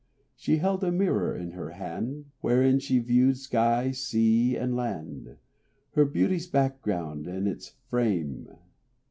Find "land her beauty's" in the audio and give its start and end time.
4.75-6.47